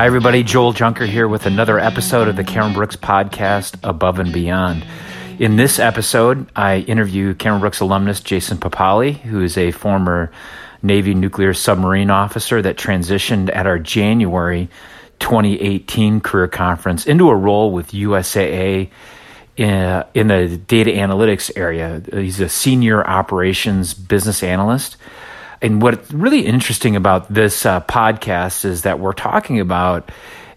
[0.00, 0.42] Hi, everybody.
[0.42, 4.82] Joel Junker here with another episode of the Cameron Brooks podcast, Above and Beyond.
[5.38, 10.32] In this episode, I interview Cameron Brooks alumnus Jason Papali, who is a former
[10.82, 14.70] Navy nuclear submarine officer that transitioned at our January
[15.18, 18.88] 2018 career conference into a role with USAA
[19.58, 22.02] in, uh, in the data analytics area.
[22.10, 24.96] He's a senior operations business analyst
[25.62, 30.10] and what's really interesting about this uh, podcast is that we're talking about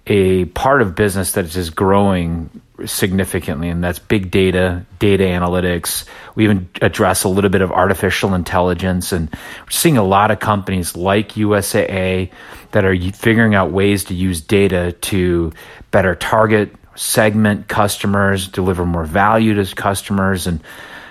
[0.07, 2.49] a part of business that is growing
[2.85, 6.05] significantly, and that's big data, data analytics.
[6.35, 10.39] We even address a little bit of artificial intelligence, and we're seeing a lot of
[10.39, 12.31] companies like USAA
[12.71, 15.53] that are figuring out ways to use data to
[15.91, 20.61] better target, segment customers, deliver more value to customers, and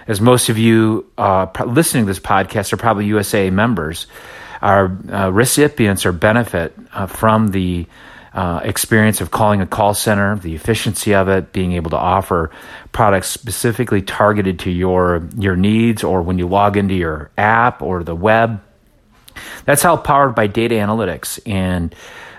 [0.06, 4.06] as most of you uh, listening to this podcast are probably USAA members,
[4.61, 7.86] our uh, recipients or benefit uh, from the
[8.34, 12.50] uh, experience of calling a call center, the efficiency of it, being able to offer
[12.91, 18.03] products specifically targeted to your your needs, or when you log into your app or
[18.03, 18.62] the web.
[19.64, 21.95] That's how powered by data analytics and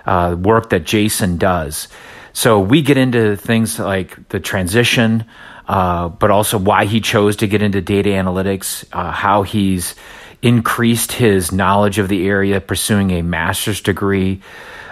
[0.06, 1.88] uh, work that Jason does.
[2.34, 5.26] So we get into things like the transition
[5.68, 9.96] uh, but also why he chose to get into data analytics, uh, how he's
[10.42, 14.42] increased his knowledge of the area, pursuing a master's degree.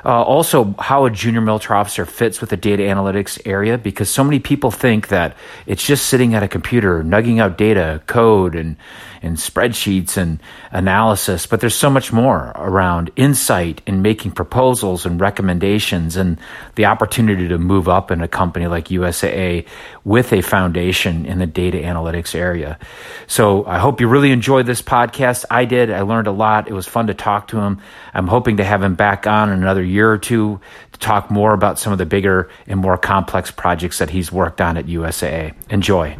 [0.03, 4.23] Uh, also, how a junior military officer fits with the data analytics area, because so
[4.23, 5.35] many people think that
[5.67, 8.77] it's just sitting at a computer, nugging out data, code, and
[9.21, 10.41] and spreadsheets and
[10.71, 16.39] analysis, but there's so much more around insight and making proposals and recommendations and
[16.75, 19.67] the opportunity to move up in a company like USAA
[20.03, 22.79] with a foundation in the data analytics area.
[23.27, 25.45] So I hope you really enjoyed this podcast.
[25.51, 25.91] I did.
[25.91, 26.67] I learned a lot.
[26.67, 27.81] It was fun to talk to him.
[28.13, 30.59] I'm hoping to have him back on in another year or two
[30.93, 34.61] to talk more about some of the bigger and more complex projects that he's worked
[34.61, 35.53] on at USAA.
[35.69, 36.17] Enjoy.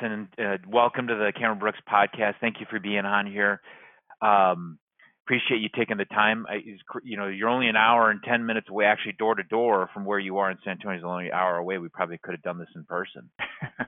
[0.00, 0.28] Jason.
[0.38, 2.34] Uh, welcome to the Cameron Brooks podcast.
[2.40, 3.60] Thank you for being on here.
[4.20, 4.78] Um,
[5.24, 6.46] appreciate you taking the time.
[6.48, 6.56] I,
[7.02, 10.04] you know, you're only an hour and 10 minutes away, actually door to door from
[10.04, 11.78] where you are in San Antonio is only an hour away.
[11.78, 13.30] We probably could have done this in person.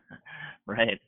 [0.67, 1.01] right.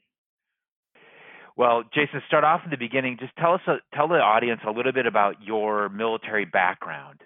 [1.56, 3.18] Well, Jason, start off in the beginning.
[3.20, 7.20] Just tell us, uh, tell the audience a little bit about your military background.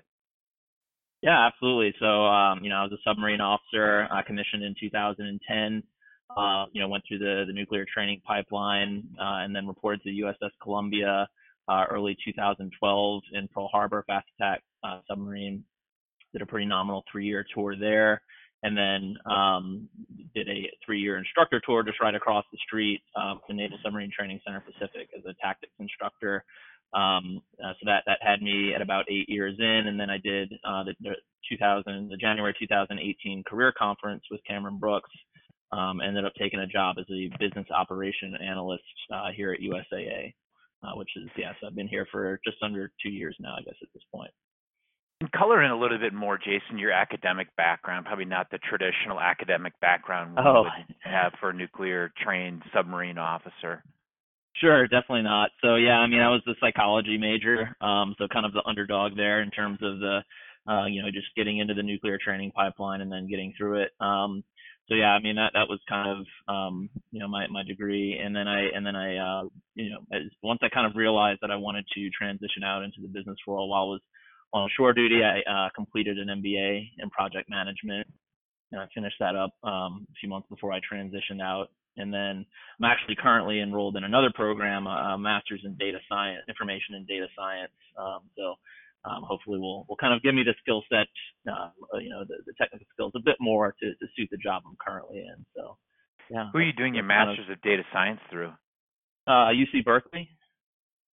[1.22, 1.94] Yeah, absolutely.
[2.00, 5.82] So, um, you know, I was a submarine officer, uh, commissioned in 2010
[6.36, 10.10] uh, you know, went through the, the nuclear training pipeline uh, and then reported to
[10.10, 11.28] the USS Columbia
[11.68, 15.64] uh, early 2012 in Pearl Harbor, fast attack uh, submarine.
[16.32, 18.20] Did a pretty nominal three-year tour there,
[18.64, 19.88] and then um,
[20.34, 24.40] did a three-year instructor tour just right across the street uh, the Naval Submarine Training
[24.44, 26.44] Center Pacific as a tactics instructor.
[26.92, 30.18] Um, uh, so that that had me at about eight years in, and then I
[30.18, 31.14] did uh, the, the
[31.48, 35.10] 2000 the January 2018 career conference with Cameron Brooks
[35.72, 40.34] um, ended up taking a job as a business operation analyst uh, here at USAA,
[40.82, 43.76] uh, which is yes, I've been here for just under two years now, I guess
[43.82, 44.30] at this point.
[45.20, 49.20] And color in a little bit more, Jason, your academic background, probably not the traditional
[49.20, 50.62] academic background we oh.
[50.62, 53.82] would have for a nuclear trained submarine officer.
[54.56, 55.50] Sure, definitely not.
[55.62, 59.16] So yeah, I mean, I was the psychology major, um, so kind of the underdog
[59.16, 60.20] there in terms of the,
[60.68, 63.90] uh, you know, just getting into the nuclear training pipeline and then getting through it.
[64.00, 64.44] Um,
[64.88, 68.20] so yeah, I mean that that was kind of um, you know my my degree,
[68.22, 69.42] and then I and then I uh,
[69.74, 73.00] you know as, once I kind of realized that I wanted to transition out into
[73.00, 74.00] the business world while I was
[74.52, 78.06] on shore duty, I uh, completed an MBA in project management,
[78.72, 81.68] and I finished that up um, a few months before I transitioned out.
[81.96, 82.44] And then
[82.78, 87.06] I'm actually currently enrolled in another program, a, a master's in data science, information and
[87.06, 87.70] data science.
[87.96, 88.54] Um, so
[89.04, 91.06] um, hopefully will will kind of give me the skill set,
[91.50, 94.62] uh, you know, the, the, technical skills a bit more to, to suit the job
[94.66, 95.44] I'm currently in.
[95.56, 95.76] So,
[96.30, 96.48] yeah.
[96.52, 98.52] Who are you doing your master's of, of data science through?
[99.26, 100.28] Uh, UC Berkeley.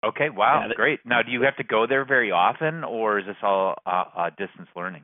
[0.05, 1.01] Okay, wow, yeah, great.
[1.05, 4.31] Now, do you have to go there very often, or is this all uh, uh,
[4.31, 5.03] distance learning?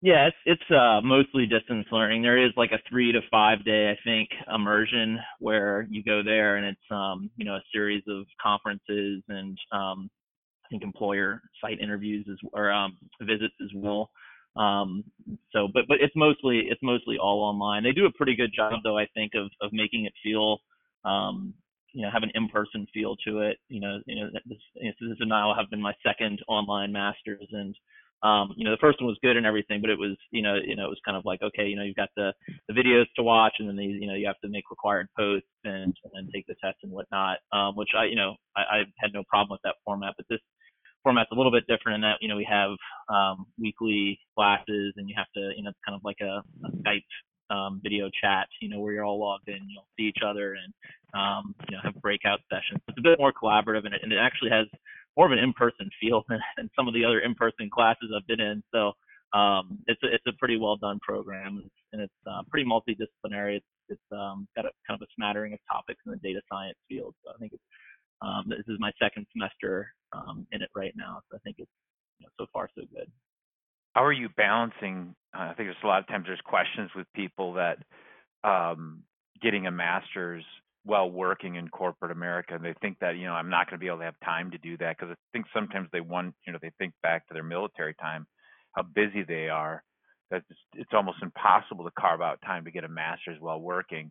[0.00, 2.22] Yeah, it's it's uh, mostly distance learning.
[2.22, 6.56] There is like a three to five day, I think, immersion where you go there
[6.56, 10.08] and it's um, you know a series of conferences and um,
[10.68, 14.10] I think employer site interviews as or um, visits as well.
[14.56, 15.04] Um,
[15.52, 17.84] so, but but it's mostly it's mostly all online.
[17.84, 20.58] They do a pretty good job though, I think, of of making it feel
[21.04, 21.54] um,
[21.92, 23.58] you know have an in-person feel to it.
[23.68, 27.74] You know, you know this, this is now have been my second online masters, and
[28.22, 30.56] um, you know the first one was good and everything, but it was you know
[30.56, 32.32] you know it was kind of like okay, you know you've got the
[32.68, 35.94] the videos to watch, and then you know you have to make required posts and
[36.14, 39.22] and take the tests and whatnot, um, which I you know I, I had no
[39.28, 40.40] problem with that format, but this
[41.02, 42.70] format's a little bit different in that you know we have
[43.08, 46.70] um, weekly classes and you have to you know it's kind of like a, a
[46.82, 47.04] Skype
[47.50, 50.72] um, video chat you know where you're all logged in you'll see each other and
[51.14, 52.80] um, you know have breakout sessions.
[52.88, 54.66] It's a bit more collaborative and it, and it actually has
[55.16, 58.40] more of an in-person feel than, than some of the other in-person classes I've been
[58.40, 58.62] in.
[58.74, 58.92] So
[59.36, 61.62] um, it's a, it's a pretty well done program
[61.92, 63.56] and it's uh, pretty multidisciplinary.
[63.56, 66.76] It's, it's um, got a kind of a smattering of topics in the data science
[66.88, 67.14] field.
[67.24, 67.62] So I think it's
[68.20, 71.70] um, this is my second semester um, in it right now, so I think it's
[72.18, 73.06] you know, so far so good.
[73.94, 75.14] How are you balancing?
[75.36, 77.78] Uh, I think there's a lot of times there's questions with people that
[78.44, 79.02] um,
[79.42, 80.44] getting a master's
[80.84, 83.82] while working in corporate America, and they think that you know I'm not going to
[83.82, 86.52] be able to have time to do that because I think sometimes they want you
[86.52, 88.26] know they think back to their military time,
[88.72, 89.82] how busy they are,
[90.30, 94.10] that it's, it's almost impossible to carve out time to get a master's while working,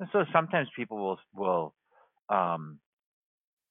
[0.00, 1.74] and so sometimes people will will
[2.28, 2.78] um,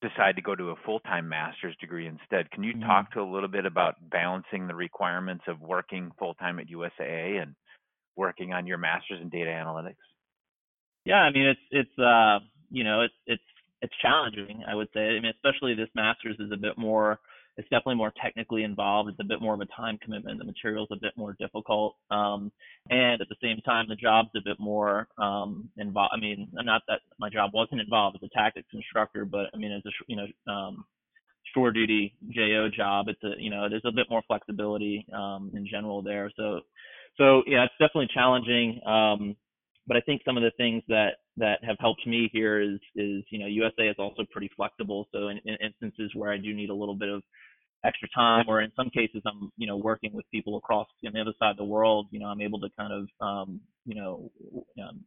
[0.07, 2.51] decide to go to a full-time master's degree instead.
[2.51, 2.87] Can you mm-hmm.
[2.87, 7.55] talk to a little bit about balancing the requirements of working full-time at USAA and
[8.15, 9.95] working on your master's in data analytics?
[11.05, 12.39] Yeah, I mean it's it's uh
[12.71, 13.43] you know it's it's
[13.81, 14.63] it's challenging.
[14.67, 15.01] I would say.
[15.01, 17.19] I mean especially this master's is a bit more
[17.57, 19.09] it's definitely more technically involved.
[19.09, 20.39] It's a bit more of a time commitment.
[20.39, 22.51] The material's a bit more difficult, um,
[22.89, 26.11] and at the same time, the job's a bit more um, involved.
[26.13, 29.71] I mean, not that my job wasn't involved as a tactics instructor, but I mean,
[29.71, 30.85] as a you know um,
[31.53, 35.65] shore duty JO job, it's a you know there's a bit more flexibility um, in
[35.65, 36.31] general there.
[36.35, 36.61] So,
[37.17, 38.81] so yeah, it's definitely challenging.
[38.85, 39.35] Um,
[39.87, 43.23] but I think some of the things that that have helped me here is is
[43.29, 45.07] you know USAA is also pretty flexible.
[45.11, 47.23] So in, in instances where I do need a little bit of
[47.85, 51.21] extra time, or in some cases I'm you know working with people across on the
[51.21, 54.31] other side of the world, you know I'm able to kind of um, you know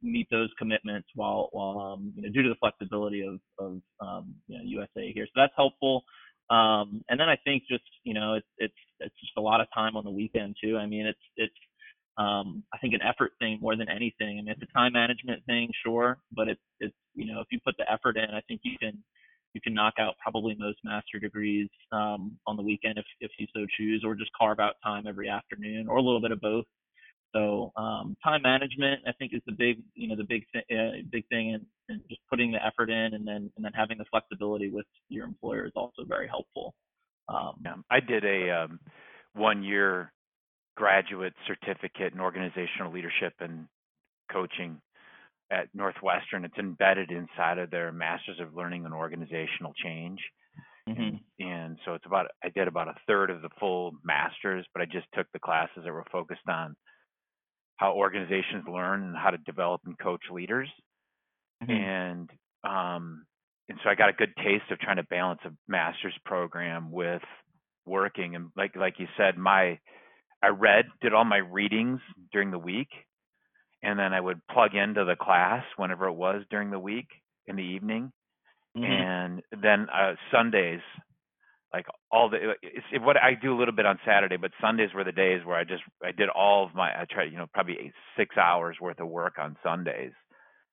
[0.02, 4.34] meet those commitments while while um, you know due to the flexibility of of um,
[4.46, 5.26] you know USAA here.
[5.26, 6.04] So that's helpful.
[6.50, 9.69] Um, and then I think just you know it's it's it's just a lot of
[9.75, 10.76] time on the weekend too.
[10.78, 11.54] I mean it's it's
[12.19, 14.38] um, I think an effort thing more than anything.
[14.38, 17.60] I mean, it's a time management thing, sure, but it's it's you know if you
[17.64, 19.02] put the effort in, I think you can
[19.55, 23.47] you can knock out probably most master degrees um, on the weekend if if you
[23.55, 26.65] so choose, or just carve out time every afternoon, or a little bit of both.
[27.35, 31.27] So um, time management, I think, is the big you know the big uh, big
[31.29, 34.71] thing, and, and just putting the effort in, and then and then having the flexibility
[34.71, 36.75] with your employer is also very helpful.
[37.29, 38.81] Um, yeah, I did a um,
[39.35, 40.12] one year
[40.77, 43.67] graduate certificate in organizational leadership and
[44.33, 44.81] coaching
[45.50, 46.45] at Northwestern.
[46.45, 50.19] It's embedded inside of their Masters of Learning and Organizational Change.
[50.89, 51.00] Mm-hmm.
[51.00, 54.83] And, and so it's about I did about a third of the full masters, but
[54.83, 56.77] I just took the classes that were focused on
[57.77, 60.69] how organizations learn and how to develop and coach leaders.
[61.62, 61.73] Mm-hmm.
[61.73, 62.31] And
[62.65, 63.25] um,
[63.69, 67.23] and so I got a good taste of trying to balance a master's program with
[67.85, 68.35] working.
[68.35, 69.79] And like like you said, my
[70.43, 72.00] I read, did all my readings
[72.33, 72.89] during the week,
[73.82, 77.08] and then I would plug into the class whenever it was during the week
[77.46, 78.12] in the evening,
[78.76, 78.84] mm-hmm.
[78.84, 80.80] and then uh, Sundays,
[81.72, 84.90] like all the it's, it, what I do a little bit on Saturday, but Sundays
[84.94, 87.46] were the days where I just I did all of my I tried you know
[87.52, 90.12] probably eight, six hours worth of work on Sundays.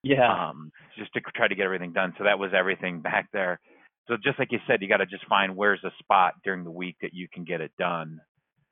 [0.05, 0.49] Yeah.
[0.49, 2.13] Um, just to try to get everything done.
[2.19, 3.59] So that was everything back there.
[4.07, 6.71] So just like you said, you got to just find where's a spot during the
[6.71, 8.19] week that you can get it done.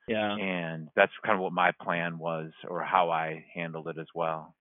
[0.07, 0.35] Yeah.
[0.35, 4.55] And that's kind of what my plan was or how I handled it as well.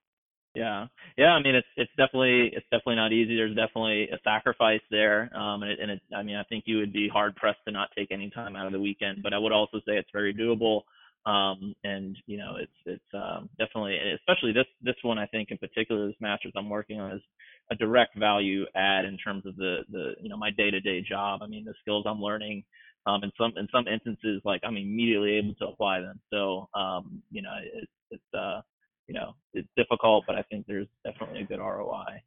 [0.54, 0.86] Yeah.
[1.16, 3.36] Yeah, I mean it's it's definitely it's definitely not easy.
[3.36, 5.30] There's definitely a sacrifice there.
[5.36, 7.72] Um and it, and it I mean I think you would be hard pressed to
[7.72, 10.34] not take any time out of the weekend, but I would also say it's very
[10.34, 10.82] doable.
[11.24, 15.58] Um and you know it's it's um definitely especially this this one I think in
[15.58, 17.22] particular this masters I'm working on is
[17.70, 21.42] a direct value add in terms of the the you know my day-to-day job.
[21.42, 22.64] I mean the skills I'm learning
[23.06, 26.20] um, in some in some instances, like I'm immediately able to apply them.
[26.32, 28.60] So um, you know, it, it's uh,
[29.08, 32.22] you know, it's difficult, but I think there's definitely a good ROI.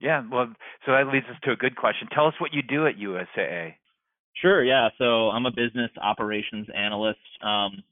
[0.00, 0.52] Yeah, well,
[0.84, 2.08] so that leads us to a good question.
[2.14, 3.74] Tell us what you do at USAA.
[4.34, 4.62] Sure.
[4.62, 4.90] Yeah.
[4.98, 7.18] So I'm a business operations analyst.
[7.42, 7.82] Um,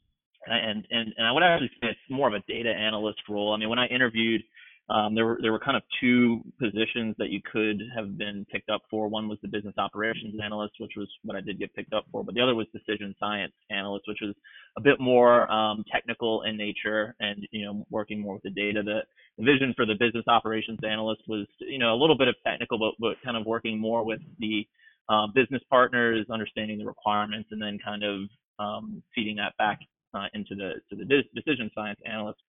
[0.47, 3.53] and, and, and I would actually say it's more of a data analyst role.
[3.53, 4.43] I mean, when I interviewed
[4.91, 8.69] um, there were there were kind of two positions that you could have been picked
[8.69, 9.09] up for.
[9.09, 12.23] One was the business operations analyst, which was what I did get picked up for,
[12.23, 14.35] but the other was decision science analyst, which was
[14.77, 18.83] a bit more um, technical in nature and you know working more with the data.
[18.83, 19.01] The,
[19.39, 22.79] the vision for the business operations analyst was you know a little bit of technical,
[22.79, 24.67] but but kind of working more with the
[25.09, 28.21] uh, business partners, understanding the requirements, and then kind of
[28.59, 29.79] um, feeding that back
[30.15, 31.05] uh, into the to the
[31.35, 32.41] decision science analyst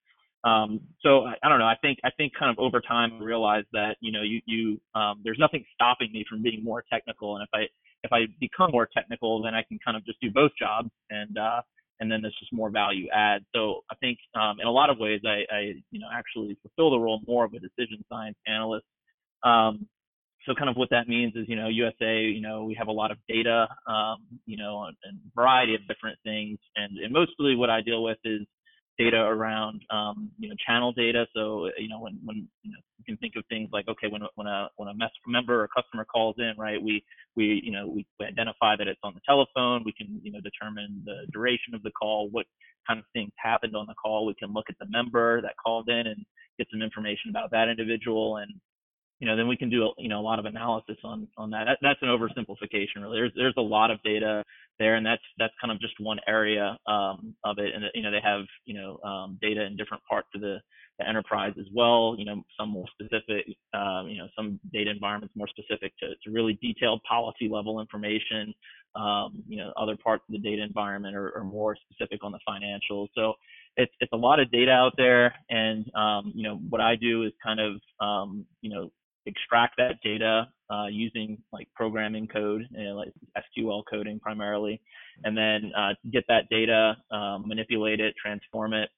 [0.44, 1.66] Um, so I, I, don't know.
[1.66, 4.80] I think I think kind of over time I realized that you know you you
[4.94, 7.64] um, there's nothing stopping me from being more technical, and if I
[8.04, 11.38] if I become more technical, then I can kind of just do both jobs, and
[11.38, 11.62] uh,
[12.00, 13.44] and then there's just more value add.
[13.56, 15.60] So I think um, in a lot of ways I, I
[15.92, 18.86] you know actually fulfill the role more of a decision science analyst.
[19.44, 19.88] Um,
[20.46, 22.92] so kind of what that means is, you know, USAA, you know, we have a
[22.92, 26.60] lot of data, um, you know, and a variety of different things.
[26.76, 28.42] And, and mostly what I deal with is
[28.98, 31.26] data around, um, you know, channel data.
[31.36, 34.22] So, you know, when, when, you know, you can think of things like, okay, when,
[34.36, 34.94] when a, when a
[35.28, 37.04] member or customer calls in, right, we,
[37.36, 39.84] we, you know, we identify that it's on the telephone.
[39.84, 42.46] We can, you know, determine the duration of the call, what
[42.88, 44.26] kind of things happened on the call.
[44.26, 46.26] We can look at the member that called in and
[46.58, 48.52] get some information about that individual and,
[49.20, 51.66] you know, then we can do you know a lot of analysis on on that.
[51.66, 51.78] that.
[51.82, 53.18] That's an oversimplification, really.
[53.18, 54.44] There's there's a lot of data
[54.78, 57.74] there, and that's that's kind of just one area um, of it.
[57.74, 60.58] And you know, they have you know um, data in different parts of the,
[61.00, 62.16] the, enterprise as well.
[62.18, 66.32] You know, some more specific, um, you know, some data environments more specific to, to
[66.32, 68.54] really detailed policy level information.
[68.96, 72.40] Um, you know, other parts of the data environment are, are, more specific on the
[72.48, 73.08] financials.
[73.14, 73.34] So
[73.78, 77.24] it's it's a lot of data out there, and um, you know, what I do
[77.24, 78.92] is kind of um, you know
[79.26, 84.82] extract that data uh, using like programming code, you know, like SQL coding primarily,
[85.24, 88.90] and then uh, get that data, um, manipulate it, transform it,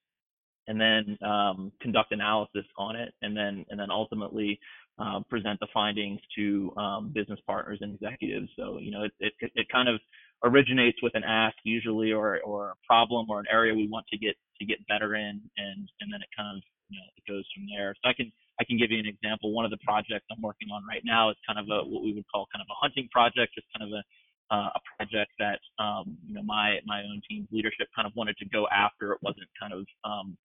[0.68, 4.60] and then um, conduct analysis on it, and then and then ultimately
[5.00, 8.50] uh, present the findings to um, business partners and executives.
[8.58, 10.00] So you know, it, it it kind of
[10.44, 14.18] originates with an ask usually, or or a problem or an area we want to
[14.18, 17.46] get to get better in, and and then it kind of you know it goes
[17.56, 17.96] from there.
[18.04, 19.54] So I can I can give you an example.
[19.54, 22.14] One of the projects I'm working on right now is kind of a what we
[22.14, 24.04] would call kind of a hunting project, just kind of a
[24.50, 28.38] uh, a project that um, you know my my own team's leadership kind of wanted
[28.38, 29.14] to go after.
[29.14, 30.38] It wasn't kind of um,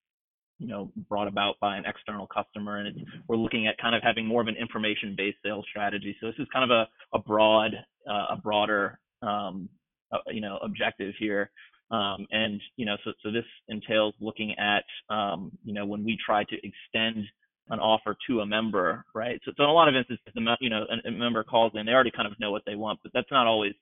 [0.59, 4.27] you know brought about by an external customer, and we're looking at kind of having
[4.27, 6.17] more of an information-based sales strategy.
[6.21, 7.73] So this is kind of a a broad
[8.09, 9.69] uh, a broader um,
[10.13, 11.51] uh, you know objective here.
[11.91, 16.19] Um, and you know, so so this entails looking at um, you know when we
[16.25, 17.27] try to extend
[17.71, 19.41] an offer to a member, right?
[19.45, 21.93] So, so in a lot of instances, the you know a, member calls in, they
[21.93, 23.73] already kind of know what they want, but that's not always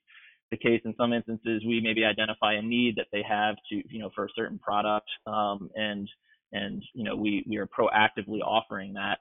[0.51, 0.81] the case.
[0.85, 4.25] In some instances, we maybe identify a need that they have to you know for
[4.25, 6.09] a certain product, um, and
[6.53, 9.19] and you know we we are proactively offering that.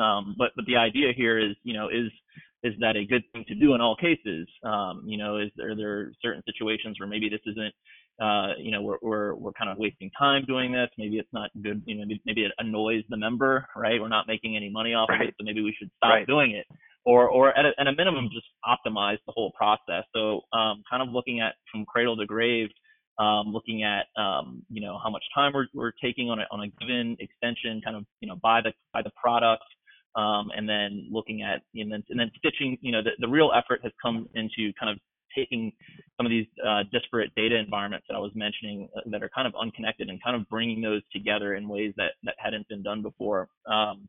[0.00, 2.10] Um, but but the idea here is you know is
[2.62, 4.48] is that a good thing to do in all cases?
[4.64, 7.72] Um, you know, is there, there certain situations where maybe this isn't
[8.20, 10.88] uh, you know, we're, we're, we're kind of wasting time doing this.
[10.98, 11.82] Maybe it's not good.
[11.86, 14.00] You know, maybe, it annoys the member, right?
[14.00, 15.22] We're not making any money off right.
[15.22, 16.26] of it, so maybe we should stop right.
[16.26, 16.66] doing it,
[17.04, 20.04] or, or at a, at a minimum, just optimize the whole process.
[20.14, 22.68] So, um, kind of looking at from cradle to grave,
[23.18, 26.60] um, looking at, um, you know, how much time we're, we're taking on a, on
[26.60, 29.64] a given extension, kind of, you know, by the, by the product,
[30.16, 32.78] um, and then looking at and then and then stitching.
[32.80, 34.98] You know, the, the real effort has come into kind of
[35.38, 35.72] taking
[36.16, 39.46] some of these uh, disparate data environments that I was mentioning uh, that are kind
[39.46, 43.02] of unconnected and kind of bringing those together in ways that that hadn't been done
[43.02, 44.08] before, um,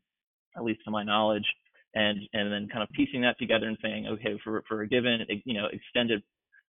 [0.57, 1.45] at least to my knowledge,
[1.93, 5.19] and and then kind of piecing that together and saying, okay, for for a given
[5.45, 6.23] you know extended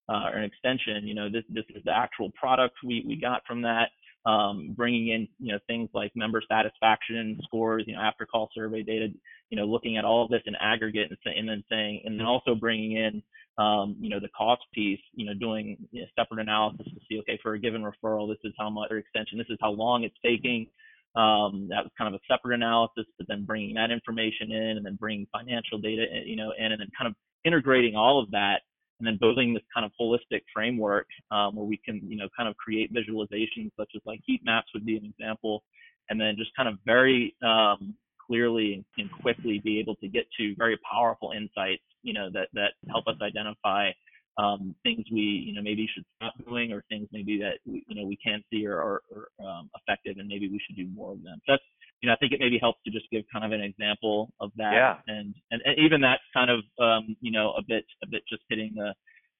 [0.09, 3.43] uh, or an extension, you know this this is the actual product we we got
[3.47, 3.89] from that.
[4.27, 8.83] Um, bringing in you know things like member satisfaction scores, you know after call survey
[8.83, 9.09] data,
[9.49, 12.27] you know looking at all of this in aggregate and, and then saying and then
[12.27, 13.23] also bringing in
[13.61, 17.19] um, you know, the cost piece, you know, doing you know, separate analysis to see,
[17.21, 20.05] okay, for a given referral, this is how much, or extension, this is how long
[20.05, 20.67] it's taking.
[21.15, 24.87] Um, that was kind of a separate analysis, but then bringing that information in and
[24.87, 27.15] then bringing financial data, eh, you know, in and then kind of
[27.45, 28.61] integrating all of that
[28.99, 32.49] and then building this kind of holistic framework um, where we can, you know, kind
[32.49, 35.65] of create visualizations such as like heat maps would be an example,
[36.09, 40.55] and then just kind of very um, clearly and quickly be able to get to
[40.57, 43.91] very powerful insights, you know, that, that help us identify
[44.39, 48.01] um, things we, you know, maybe should stop doing or things maybe that, we, you
[48.01, 51.13] know, we can see are, are, are um, effective and maybe we should do more
[51.13, 51.39] of them.
[51.47, 51.63] So that's,
[52.01, 54.51] you know, I think it maybe helps to just give kind of an example of
[54.57, 54.73] that.
[54.73, 54.95] Yeah.
[55.07, 58.43] And, and, and even that's kind of, um, you know, a bit, a bit just
[58.49, 58.95] hitting the,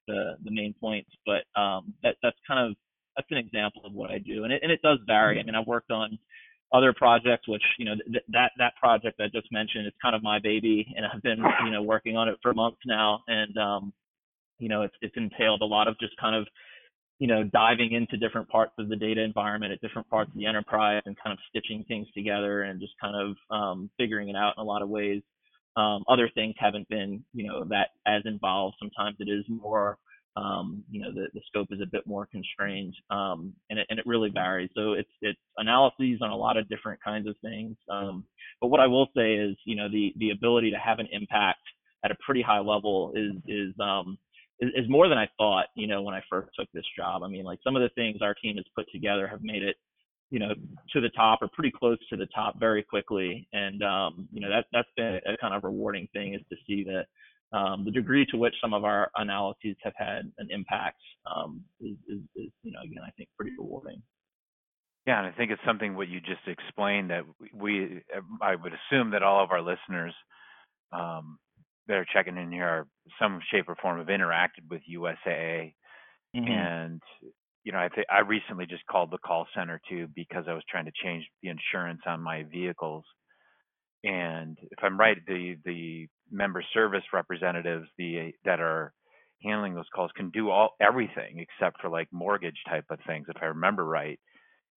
[0.07, 2.75] the, the main points, but um, that, that's kind of,
[3.15, 4.43] that's an example of what I do.
[4.43, 5.39] And it, and it does vary.
[5.39, 6.19] I mean, I've worked on,
[6.73, 10.23] other projects, which you know th- that that project I just mentioned is kind of
[10.23, 13.93] my baby, and I've been you know working on it for months now, and um,
[14.59, 16.47] you know it's it's entailed a lot of just kind of
[17.19, 20.45] you know diving into different parts of the data environment at different parts of the
[20.45, 24.53] enterprise and kind of stitching things together and just kind of um, figuring it out
[24.57, 25.21] in a lot of ways.
[25.77, 28.77] Um, other things haven't been you know that as involved.
[28.79, 29.97] Sometimes it is more
[30.37, 33.99] um, you know, the, the scope is a bit more constrained, um, and it and
[33.99, 34.69] it really varies.
[34.75, 37.75] So it's it's analyses on a lot of different kinds of things.
[37.89, 38.23] Um,
[38.61, 41.59] but what I will say is, you know, the the ability to have an impact
[42.05, 44.17] at a pretty high level is is um
[44.59, 45.67] is, is more than I thought.
[45.75, 48.21] You know, when I first took this job, I mean, like some of the things
[48.21, 49.75] our team has put together have made it
[50.29, 50.53] you know
[50.93, 54.49] to the top or pretty close to the top very quickly and um, you know
[54.49, 57.05] that that's been a kind of rewarding thing is to see that
[57.53, 61.97] um, the degree to which some of our analyses have had an impact um, is,
[62.07, 64.01] is, is, you know again I think pretty rewarding.
[65.07, 68.01] Yeah, and I think it's something what you just explained that we
[68.41, 70.13] I would assume that all of our listeners
[70.93, 71.39] um,
[71.87, 72.87] that are checking in here are
[73.19, 75.73] some shape or form have interacted with USAA
[76.35, 76.47] mm-hmm.
[76.47, 77.01] and
[77.63, 80.63] you know, I think I recently just called the call center too because I was
[80.69, 83.03] trying to change the insurance on my vehicles.
[84.03, 88.93] And if I'm right, the the member service representatives the that are
[89.43, 93.41] handling those calls can do all everything except for like mortgage type of things, if
[93.41, 94.19] I remember right.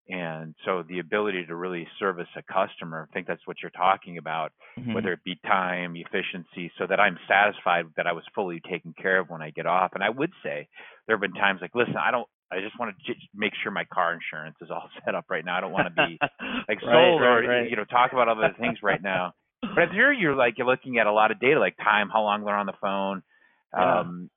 [0.07, 4.19] And so the ability to really service a customer, I think that's what you're talking
[4.19, 4.93] about, mm-hmm.
[4.93, 9.19] whether it be time, efficiency, so that I'm satisfied that I was fully taken care
[9.19, 9.93] of when I get off.
[9.95, 10.69] And I would say
[11.07, 13.85] there have been times like, listen, I don't I just want to make sure my
[13.93, 15.57] car insurance is all set up right now.
[15.57, 16.19] I don't want to be
[16.69, 17.71] like sold right, right, or right.
[17.71, 19.33] you know talk about other things right now.
[19.75, 22.45] But here you're like you're looking at a lot of data, like time, how long
[22.45, 23.23] they're on the phone,
[23.73, 24.01] yeah.
[24.01, 24.31] um,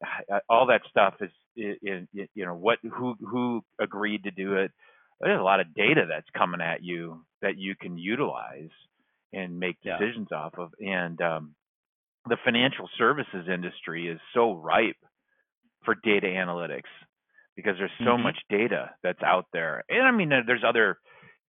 [0.49, 1.77] all that stuff is, is,
[2.13, 4.71] is, you know what who who agreed to do it.
[5.19, 8.69] There's a lot of data that's coming at you that you can utilize
[9.33, 10.37] and make decisions yeah.
[10.37, 10.71] off of.
[10.79, 11.55] And um,
[12.27, 14.97] the financial services industry is so ripe
[15.83, 16.89] for data analytics
[17.55, 18.23] because there's so mm-hmm.
[18.23, 19.83] much data that's out there.
[19.89, 20.97] And I mean, there's other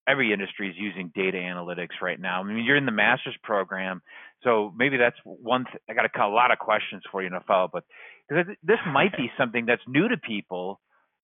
[0.07, 2.41] every industry is using data analytics right now.
[2.41, 4.01] I mean, you're in the master's program,
[4.43, 5.65] so maybe that's one.
[5.65, 7.83] Th- I got a, lot of questions for you to follow up with
[8.29, 10.79] because this might be something that's new to people.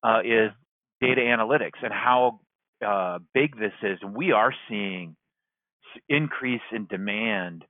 [0.05, 0.51] Uh, is
[0.99, 2.41] data analytics and how
[2.85, 5.15] uh, big this is, and we are seeing
[6.09, 7.63] increase in demand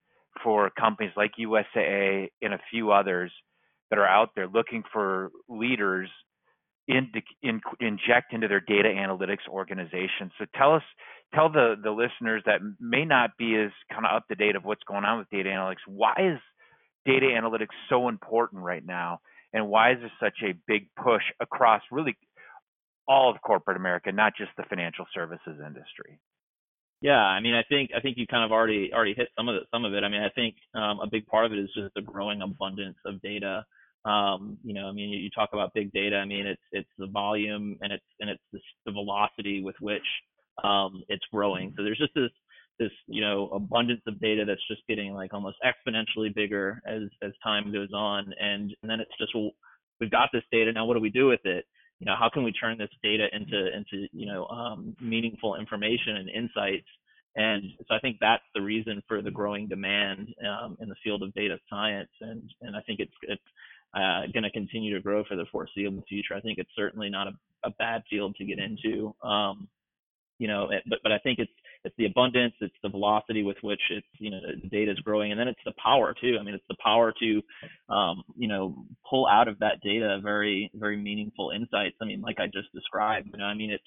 [0.44, 3.32] for companies like USAA and a few others
[3.90, 6.10] that are out there looking for leaders
[6.88, 10.32] in, in, inject into their data analytics organization.
[10.38, 10.84] So tell us,
[11.34, 14.64] tell the the listeners that may not be as kind of up to date of
[14.64, 15.86] what's going on with data analytics.
[15.88, 16.40] Why is
[17.06, 19.22] data analytics so important right now,
[19.54, 22.16] and why is there such a big push across really
[23.08, 26.20] all of corporate America, not just the financial services industry?
[27.02, 29.56] Yeah, I mean, I think I think you kind of already already hit some of
[29.56, 29.64] it.
[29.74, 30.04] Some of it.
[30.04, 32.98] I mean, I think um, a big part of it is just the growing abundance
[33.06, 33.66] of data
[34.06, 36.18] um, you know, I mean, you talk about big data.
[36.18, 40.04] I mean, it's it's the volume and it's and it's the, the velocity with which
[40.64, 41.74] um, it's growing.
[41.78, 42.32] So there's just this
[42.80, 47.32] this you know abundance of data that's just getting like almost exponentially bigger as as
[47.44, 49.52] time goes on, and and then it's just well,
[50.00, 50.86] we've got this data now.
[50.86, 51.66] What do we do with it?
[52.00, 56.18] You know, how can we turn this data into into you know um, meaningful information
[56.18, 56.88] and insights?
[57.36, 61.24] And so I think that's the reason for the growing demand um, in the field
[61.24, 63.42] of data science, and and I think it's it's
[63.94, 66.34] uh, going to continue to grow for the foreseeable future.
[66.36, 67.32] I think it's certainly not a,
[67.66, 69.14] a bad field to get into.
[69.24, 69.68] Um,
[70.40, 71.52] you know, it, but but I think it's
[71.84, 75.32] it's the abundance, it's the velocity with which it's you know the data is growing,
[75.32, 76.38] and then it's the power too.
[76.40, 77.42] I mean, it's the power to
[77.94, 81.96] um, you know pull out of that data very very meaningful insights.
[82.02, 83.30] I mean, like I just described.
[83.32, 83.84] You know, I mean it's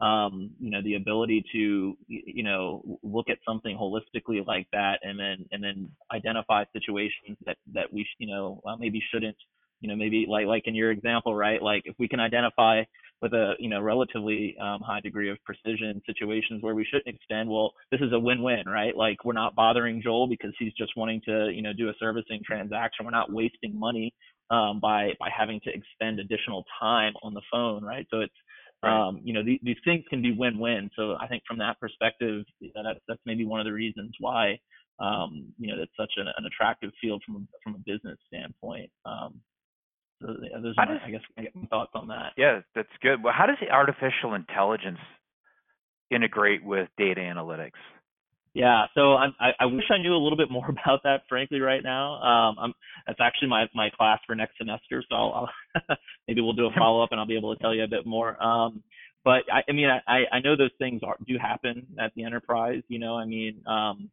[0.00, 5.18] um, you know, the ability to, you know, look at something holistically like that, and
[5.18, 9.36] then and then identify situations that that we, you know, well, maybe shouldn't,
[9.80, 11.62] you know, maybe like like in your example, right?
[11.62, 12.82] Like if we can identify
[13.20, 17.50] with a you know relatively um, high degree of precision situations where we shouldn't extend,
[17.50, 18.96] well, this is a win-win, right?
[18.96, 22.40] Like we're not bothering Joel because he's just wanting to, you know, do a servicing
[22.46, 23.04] transaction.
[23.04, 24.14] We're not wasting money
[24.50, 28.06] um, by by having to expend additional time on the phone, right?
[28.10, 28.34] So it's
[28.82, 29.08] Right.
[29.08, 30.90] Um, you know, these, these things can be win-win.
[30.94, 34.14] So I think from that perspective, you know, that's that's maybe one of the reasons
[34.20, 34.58] why
[35.00, 38.90] um, you know that's such an, an attractive field from a, from a business standpoint.
[39.04, 39.40] Um,
[40.20, 40.28] so
[40.62, 41.20] those are my, does, I guess
[41.54, 42.32] my thoughts on that.
[42.36, 43.22] Yeah, that's good.
[43.22, 44.98] Well, how does the artificial intelligence
[46.10, 47.78] integrate with data analytics?
[48.58, 51.60] Yeah, so I'm, I, I wish I knew a little bit more about that, frankly,
[51.60, 52.14] right now.
[52.14, 52.74] Um, I'm,
[53.06, 55.48] that's actually my, my class for next semester, so I'll,
[55.86, 55.96] I'll
[56.28, 58.04] maybe we'll do a follow up and I'll be able to tell you a bit
[58.04, 58.42] more.
[58.42, 58.82] Um,
[59.24, 62.82] but I, I mean, I, I know those things are, do happen at the enterprise.
[62.88, 64.10] You know, I mean, um,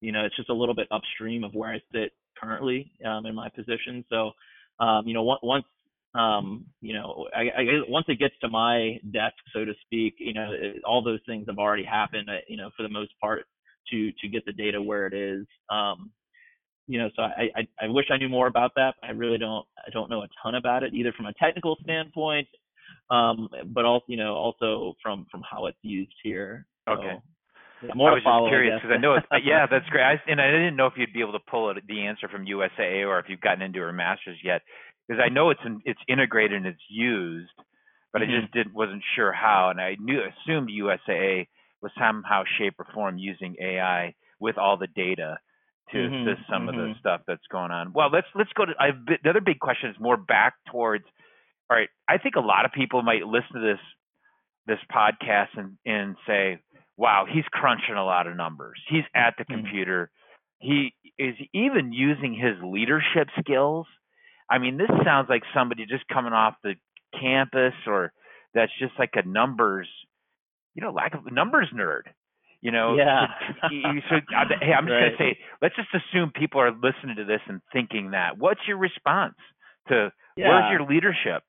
[0.00, 3.34] you know, it's just a little bit upstream of where I sit currently um, in
[3.34, 4.04] my position.
[4.08, 4.30] So,
[4.78, 5.64] um, you know, once
[6.14, 10.32] um, you know, I, I, once it gets to my desk, so to speak, you
[10.32, 12.30] know, it, all those things have already happened.
[12.30, 13.46] Uh, you know, for the most part,
[13.90, 15.46] to to get the data where it is.
[15.70, 16.10] Um,
[16.86, 18.94] you know, so I, I I wish I knew more about that.
[19.02, 22.48] I really don't I don't know a ton about it either from a technical standpoint,
[23.10, 26.66] um, but also you know also from from how it's used here.
[26.86, 27.16] So, okay.
[27.82, 30.04] Yeah, more I was follow, just curious because I, I, know it's yeah that's great.
[30.04, 32.46] I, and I didn't know if you'd be able to pull it, the answer from
[32.46, 34.62] USAA or if you've gotten into her masters yet
[35.06, 37.50] because I know it's in, it's integrated and it's used,
[38.12, 38.32] but mm-hmm.
[38.32, 41.46] I just didn't wasn't sure how, and I knew assumed USAA
[41.84, 45.38] was somehow shape or form using AI with all the data
[45.92, 46.28] to mm-hmm.
[46.28, 46.68] assist some mm-hmm.
[46.70, 46.98] of the mm-hmm.
[46.98, 47.92] stuff that's going on.
[47.92, 48.90] Well, let's let's go to I,
[49.22, 51.04] the other big question is more back towards.
[51.70, 53.80] All right, I think a lot of people might listen to this
[54.66, 56.58] this podcast and and say,
[56.96, 58.80] "Wow, he's crunching a lot of numbers.
[58.88, 59.60] He's at the mm-hmm.
[59.62, 60.10] computer.
[60.58, 63.86] He is even using his leadership skills."
[64.48, 66.74] I mean, this sounds like somebody just coming off the
[67.18, 68.12] campus or
[68.54, 69.88] that's just like a numbers,
[70.74, 72.02] you know, lack of numbers nerd.
[72.60, 73.26] You know, yeah.
[73.60, 75.12] so, hey, I'm just right.
[75.12, 78.38] gonna say, let's just assume people are listening to this and thinking that.
[78.38, 79.34] What's your response
[79.88, 80.48] to yeah.
[80.48, 81.42] where's your leadership?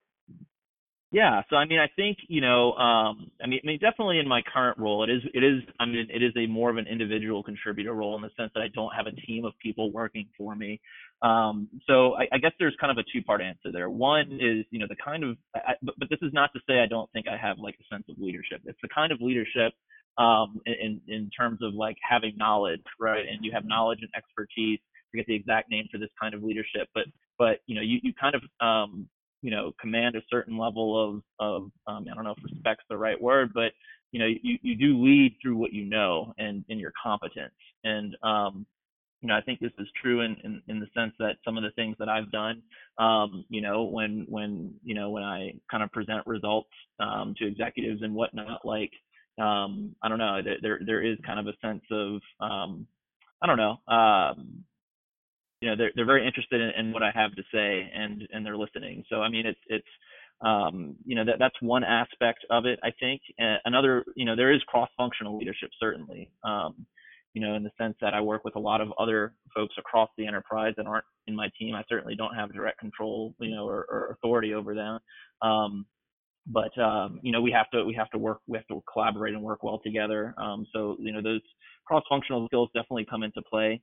[1.15, 4.27] Yeah, so I mean, I think you know, um, I mean, I mean, definitely in
[4.27, 6.87] my current role, it is, it is, I mean, it is a more of an
[6.87, 10.27] individual contributor role in the sense that I don't have a team of people working
[10.37, 10.81] for me.
[11.21, 13.89] Um, so I, I guess there's kind of a two-part answer there.
[13.89, 16.79] One is, you know, the kind of, I, but, but this is not to say
[16.81, 18.59] I don't think I have like a sense of leadership.
[18.65, 19.71] It's the kind of leadership
[20.17, 23.23] um, in, in terms of like having knowledge, right?
[23.25, 24.79] And you have knowledge and expertise.
[24.83, 27.05] I forget the exact name for this kind of leadership, but
[27.37, 29.07] but you know you, you kind of um,
[29.45, 32.97] you know command a certain level of of um, I don't know if respect's the
[32.97, 33.73] right word, but
[34.11, 37.53] you know you, you do lead through what you know and in your competence.
[37.83, 38.65] And um,
[39.21, 41.63] you know I think this is true in, in in the sense that some of
[41.63, 42.63] the things that I've done,
[42.97, 47.45] um, you know when when you know when I kind of present results um, to
[47.45, 48.91] executives and whatnot, like
[49.39, 52.87] um, I don't know, there there is kind of a sense of um,
[53.43, 54.63] I don't know, um,
[55.65, 58.45] you know, they're they're very interested in, in, what I have to say and and
[58.45, 59.03] they're listening.
[59.09, 59.87] So I mean, it's it's
[60.41, 62.77] um, you know that that's one aspect of it.
[62.83, 66.29] I think uh, another, you know, there is cross-functional leadership certainly.
[66.43, 66.85] Um,
[67.33, 70.09] you know, in the sense that I work with a lot of other folks across
[70.17, 71.73] the enterprise that aren't in my team.
[71.73, 74.99] I certainly don't have direct control, you know, or, or authority over them.
[75.41, 75.85] Um,
[76.47, 79.33] but um, you know we have to we have to work we have to collaborate
[79.33, 80.35] and work well together.
[80.37, 81.41] Um, so you know those
[81.87, 83.81] cross-functional skills definitely come into play.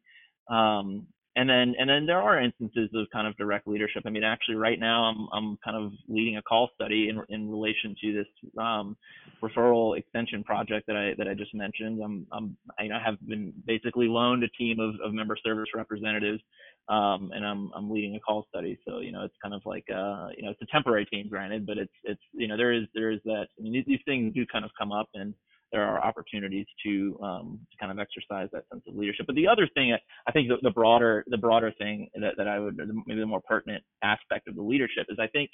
[0.49, 4.03] Um, and then and then there are instances of kind of direct leadership.
[4.05, 7.51] I mean, actually, right now I'm I'm kind of leading a call study in in
[7.51, 8.27] relation to this
[8.59, 8.97] um,
[9.43, 12.03] referral extension project that I that I just mentioned.
[12.03, 16.43] I'm I'm I have been basically loaned a team of, of member service representatives,
[16.89, 18.79] um, and I'm I'm leading a call study.
[18.87, 21.67] So you know, it's kind of like uh, you know, it's a temporary team, granted,
[21.67, 23.47] but it's it's you know, there is there is that.
[23.59, 25.33] I mean, these, things do kind of come up and
[25.73, 29.27] there are opportunities to um, to kind of exercise that sense of leadership.
[29.27, 32.61] But the other thing, I think the, the broader the broader thing that, that I
[32.61, 35.51] would maybe the more pertinent aspect of the leadership is I think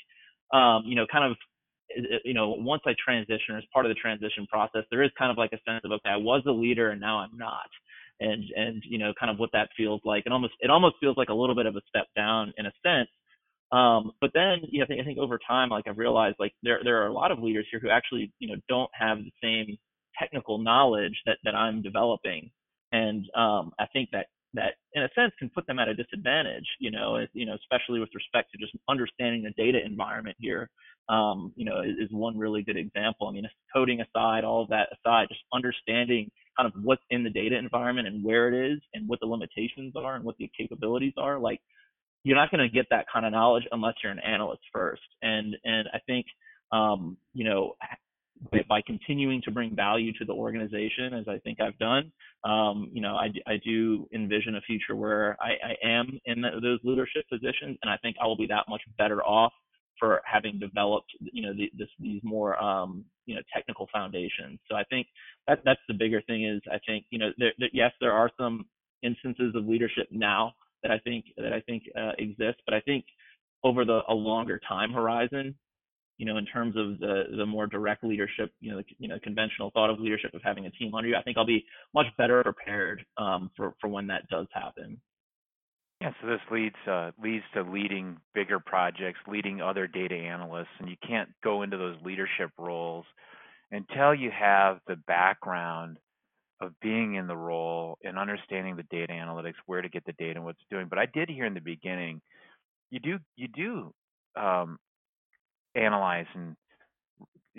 [0.52, 1.36] um, you know kind of
[2.24, 5.38] you know once I transition as part of the transition process, there is kind of
[5.38, 7.70] like a sense of okay, I was a leader and now I'm not.
[8.20, 10.24] And and you know kind of what that feels like.
[10.26, 12.72] It almost it almost feels like a little bit of a step down in a
[12.84, 13.08] sense.
[13.70, 16.52] Um, but then you know, I think I think over time, like I've realized, like
[16.64, 19.32] there there are a lot of leaders here who actually you know don't have the
[19.42, 19.78] same
[20.18, 22.50] technical knowledge that, that I'm developing.
[22.92, 26.64] And um, I think that that in a sense can put them at a disadvantage,
[26.80, 30.70] you know, you know, especially with respect to just understanding the data environment here.
[31.10, 33.28] Um, you know, is, is, one really good example.
[33.28, 37.30] I mean, coding aside, all of that aside, just understanding kind of what's in the
[37.30, 41.14] data environment and where it is and what the limitations are and what the capabilities
[41.16, 41.38] are.
[41.38, 41.60] Like,
[42.24, 45.00] you're not going to get that kind of knowledge unless you're an analyst first.
[45.22, 46.26] And and I think
[46.72, 47.74] um, you know
[48.68, 52.12] by continuing to bring value to the organization, as I think I've done,
[52.44, 56.50] um, you know, I, I do envision a future where I, I am in the,
[56.62, 59.52] those leadership positions, and I think I will be that much better off
[59.98, 64.60] for having developed, you know, the, this, these more, um, you know, technical foundations.
[64.70, 65.08] So I think
[65.48, 68.30] that that's the bigger thing is I think, you know, there, there, yes, there are
[68.38, 68.66] some
[69.02, 73.04] instances of leadership now that I think that I think uh, exist, but I think
[73.64, 75.56] over the a longer time horizon,
[76.18, 79.18] you know, in terms of the the more direct leadership, you know, the, you know,
[79.22, 82.06] conventional thought of leadership of having a team under you, I think I'll be much
[82.18, 85.00] better prepared um, for for when that does happen.
[86.00, 90.88] Yeah, so this leads uh, leads to leading bigger projects, leading other data analysts, and
[90.88, 93.04] you can't go into those leadership roles
[93.70, 95.98] until you have the background
[96.60, 100.34] of being in the role and understanding the data analytics, where to get the data
[100.36, 100.88] and what's doing.
[100.88, 102.20] But I did hear in the beginning,
[102.90, 103.92] you do you do
[104.40, 104.78] um,
[105.74, 106.56] analyze and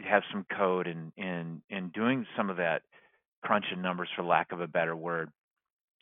[0.05, 2.83] have some code and and and doing some of that
[3.43, 5.31] crunching numbers for lack of a better word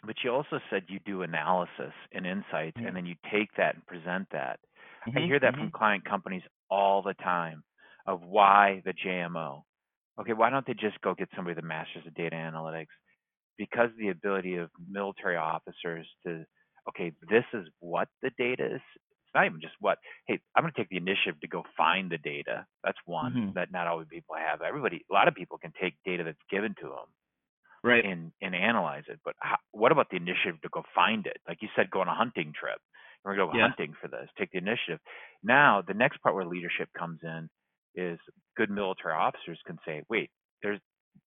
[0.05, 2.85] but you also said you do analysis and insights, Mhm.
[2.85, 4.59] and then you take that and present that.
[5.15, 5.73] I Mhm, hear that from mhm.
[5.73, 7.63] client companies all the time
[8.05, 9.63] of why the JMO.
[10.19, 12.87] Okay, why don't they just go get somebody that masters of data analytics?
[13.57, 16.45] Because the ability of military officers to,
[16.89, 18.81] okay, this is what the data is.
[19.27, 19.99] It's not even just what.
[20.27, 22.65] Hey, I'm going to take the initiative to go find the data.
[22.83, 23.53] That's one Mhm.
[23.55, 24.61] that not all people have.
[24.61, 27.07] Everybody, a lot of people can take data that's given to them
[27.83, 28.05] Right.
[28.05, 29.19] and and analyze it.
[29.25, 31.37] But how, what about the initiative to go find it?
[31.47, 32.79] Like you said, go on a hunting trip.
[33.23, 33.67] We're gonna go Yeah.
[33.67, 34.29] hunting for this.
[34.37, 34.99] Take the initiative.
[35.43, 37.49] Now the next part where leadership comes in
[37.95, 38.19] is
[38.55, 40.31] good military officers can say, wait,
[40.63, 40.79] there's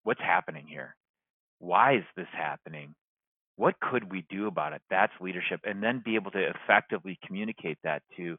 [0.05, 0.97] what's happening here.
[1.59, 2.95] Why is this happening?
[3.61, 4.83] What could we do about it?
[4.89, 8.39] That's leadership, and then be able to effectively communicate that to.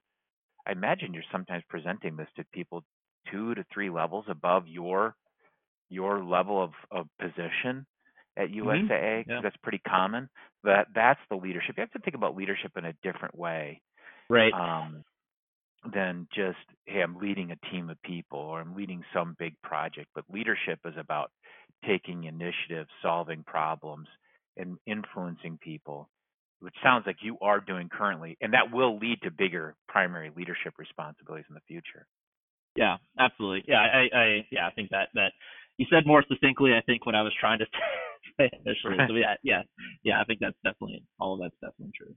[0.68, 2.84] I imagine you're sometimes presenting this to people
[3.32, 5.16] two to three levels above your
[5.90, 7.86] your level of, of position
[8.38, 8.50] at.
[8.50, 9.26] USAA.
[9.26, 9.42] 'cause Yeah.
[9.44, 10.30] That's pretty common.
[10.64, 11.78] That that's the leadership.
[11.78, 13.82] You have to think about leadership in a different way
[14.30, 14.54] Right.
[14.54, 15.04] um,
[15.94, 20.10] than just hey, I'm leading a team of people or I'm leading some big project.
[20.16, 21.32] But leadership is about
[21.86, 24.08] taking initiative, solving problems,
[24.62, 26.10] and influencing people,
[26.60, 30.74] which sounds like you are doing currently, and that will lead to bigger primary leadership
[30.78, 32.08] responsibilities in the future.
[32.76, 33.66] Yeah, absolutely.
[33.68, 35.32] Yeah, I, I, yeah, I think that that
[35.78, 36.74] you said more succinctly.
[36.74, 37.66] I think what I was trying to
[38.40, 38.98] say initially.
[39.08, 39.62] So yeah, yeah,
[40.04, 40.22] yeah.
[40.22, 42.16] I think that's definitely all of that's definitely true.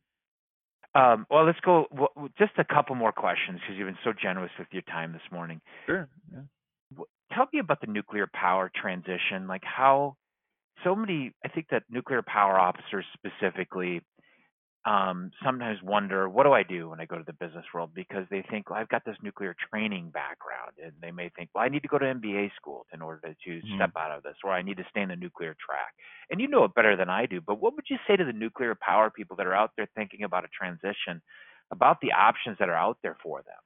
[0.95, 1.87] Um, well, let's go.
[1.91, 5.23] Well, just a couple more questions because you've been so generous with your time this
[5.33, 5.61] morning.
[5.87, 6.09] Sure.
[6.33, 7.05] Yeah.
[7.35, 9.49] Tell me about the nuclear power transition.
[9.49, 10.17] Like how
[10.83, 11.33] so many.
[11.45, 14.03] I think that nuclear power officers specifically
[14.87, 17.93] um, sometimes wonder, what do I do when I go to the business world?
[17.95, 21.65] Because they think, well, I've got this nuclear training background, and they may think, well,
[21.65, 23.75] I need to go to MBA school in order to Mhm.
[23.75, 25.95] step out of this, or I need to stay in the nuclear track.
[26.31, 27.41] And you know it better than I do.
[27.41, 30.23] But what would you say to the nuclear power people that are out there thinking
[30.23, 31.23] about a transition,
[31.71, 33.57] about the options that are out there for them?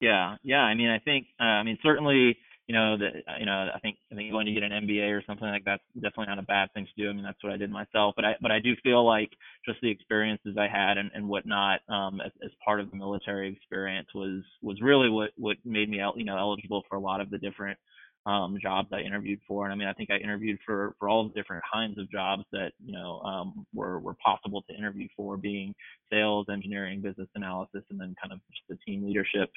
[0.00, 0.60] Yeah, yeah.
[0.60, 3.98] I mean, I think, uh, I mean, certainly, you know, that, you know, I think,
[4.10, 6.72] I think going to get an MBA or something like that's definitely not a bad
[6.72, 7.10] thing to do.
[7.10, 8.14] I mean, that's what I did myself.
[8.16, 9.30] But I, but I do feel like
[9.66, 13.52] just the experiences I had and, and whatnot, um, as, as part of the military
[13.52, 17.28] experience was, was really what, what made me, you know, eligible for a lot of
[17.30, 17.78] the different,
[18.26, 19.64] um, jobs I interviewed for.
[19.64, 22.44] And I mean, I think I interviewed for, for all the different kinds of jobs
[22.52, 25.74] that, you know, um, were, were possible to interview for being
[26.10, 29.50] sales, engineering, business analysis, and then kind of just the team leadership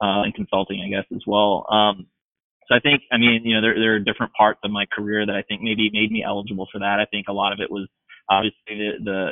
[0.00, 1.66] uh, and consulting, I guess, as well.
[1.68, 2.06] Um,
[2.68, 5.26] so I think, I mean, you know, there there are different parts of my career
[5.26, 7.00] that I think maybe made me eligible for that.
[7.00, 7.88] I think a lot of it was
[8.30, 8.90] obviously the,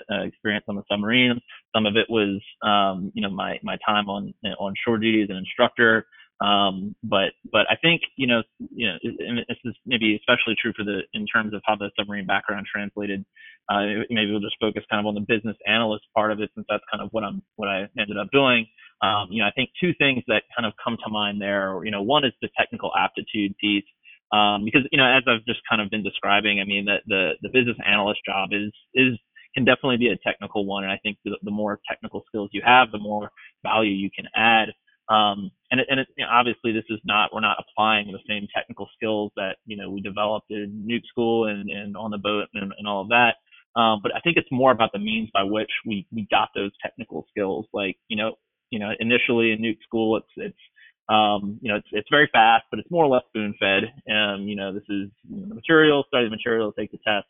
[0.09, 1.41] the uh, experience on the submarine.
[1.75, 5.31] Some of it was, um, you know, my my time on on shore duty as
[5.31, 6.07] an instructor.
[6.41, 8.97] Um, but but I think you know you know
[9.49, 13.25] this is maybe especially true for the in terms of how the submarine background translated.
[13.69, 16.67] Uh, maybe we'll just focus kind of on the business analyst part of it since
[16.69, 18.67] that's kind of what I'm what I ended up doing.
[19.03, 21.85] Um, you know, I think two things that kind of come to mind there.
[21.85, 23.85] You know, one is the technical aptitude piece.
[24.33, 27.33] Um, because you know, as I've just kind of been describing, I mean, the the,
[27.43, 29.19] the business analyst job is is
[29.55, 32.63] can definitely be a technical one, and I think the, the more technical skills you
[32.65, 33.31] have, the more
[33.65, 34.69] value you can add.
[35.11, 38.21] Um, and it, and it, you know, obviously this is not we're not applying the
[38.29, 42.19] same technical skills that you know we developed in nuke school and, and on the
[42.19, 43.35] boat and, and all of that.
[43.79, 46.71] Um, but I think it's more about the means by which we we got those
[46.81, 47.67] technical skills.
[47.73, 48.37] Like you know
[48.71, 50.59] you know initially in nuke school it's it's
[51.09, 53.93] um, you know it's it's very fast, but it's more or less spoon fed.
[54.15, 57.27] Um, you know this is you know, the material, study the material, take the test.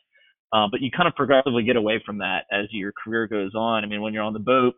[0.53, 3.85] Uh, but you kind of progressively get away from that as your career goes on.
[3.85, 4.75] I mean, when you're on the boat,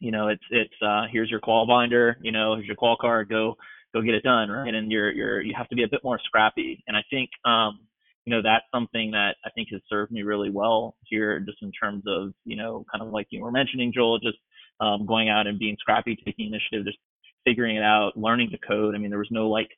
[0.00, 3.28] you know, it's it's uh here's your qual binder, you know, here's your qual card,
[3.28, 3.56] go
[3.94, 4.72] go get it done, right?
[4.74, 6.82] And you're you're you have to be a bit more scrappy.
[6.86, 7.80] And I think um,
[8.24, 11.72] you know, that's something that I think has served me really well here just in
[11.72, 14.38] terms of, you know, kind of like you were mentioning, Joel, just
[14.80, 16.98] um going out and being scrappy, taking initiative, just
[17.44, 18.94] figuring it out, learning the code.
[18.94, 19.68] I mean, there was no like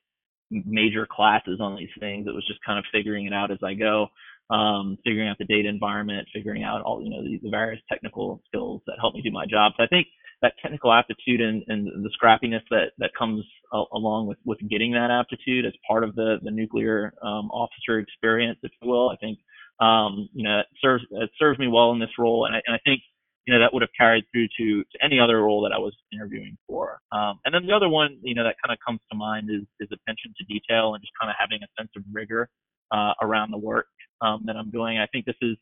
[0.51, 2.27] major classes on these things.
[2.27, 4.07] It was just kind of figuring it out as I go
[4.51, 8.41] um, figuring out the data environment, figuring out all you know the, the, various technical
[8.47, 9.71] skills that help me do my job.
[9.77, 10.07] So I think
[10.41, 14.91] that technical aptitude and, and the scrappiness that that comes a, along with with getting
[14.91, 19.15] that aptitude as part of the the nuclear um, officer experience, if you will, I
[19.17, 19.39] think
[19.79, 22.75] um, you know it serves it serves me well in this role, and I, and
[22.75, 23.01] I think
[23.47, 25.95] you know that would have carried through to, to any other role that I was
[26.11, 26.99] interviewing for.
[27.13, 29.63] Um, and then the other one, you know, that kind of comes to mind is
[29.79, 32.49] is attention to detail and just kind of having a sense of rigor
[32.91, 33.87] uh, around the work
[34.21, 34.99] um, that I'm doing.
[34.99, 35.57] I think this is,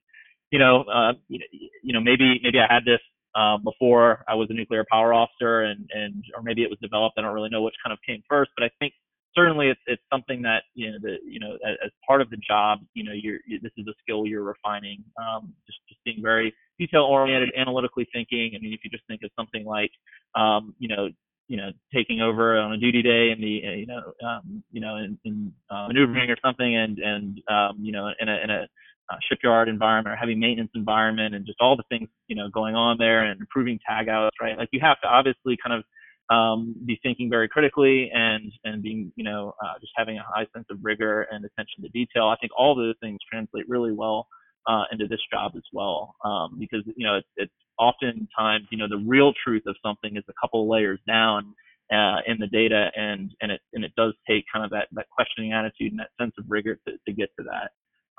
[0.52, 3.02] you know, uh, you know, maybe maybe I had this
[3.36, 7.16] uh, before I was a nuclear power officer, and and or maybe it was developed.
[7.18, 8.94] I don't really know which kind of came first, but I think
[9.36, 12.38] certainly it's it's something that you know the you know as, as part of the
[12.38, 16.20] job you know you're you, this is a skill you're refining um, just just being
[16.22, 19.92] very detail oriented analytically thinking i mean if you just think of something like
[20.36, 21.10] um, you know
[21.50, 24.96] you know taking over on a duty day and the you know um, you know
[24.96, 28.68] in, in uh, maneuvering or something and and um, you know in a in a
[29.12, 32.76] uh, shipyard environment or heavy maintenance environment and just all the things you know going
[32.76, 35.84] on there and improving tag outs right like you have to obviously kind of
[36.30, 40.46] um, be thinking very critically and and being you know uh, just having a high
[40.56, 42.28] sense of rigor and attention to detail.
[42.28, 44.28] I think all those things translate really well
[44.68, 48.88] uh, into this job as well um, because you know it's, it's oftentimes you know
[48.88, 51.54] the real truth of something is a couple layers down
[51.92, 55.08] uh, in the data and and it and it does take kind of that that
[55.10, 57.72] questioning attitude and that sense of rigor to, to get to that.